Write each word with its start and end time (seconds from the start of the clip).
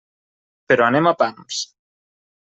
Però 0.71 0.85
anem 0.91 1.09
a 1.09 1.13
pams. 1.19 1.59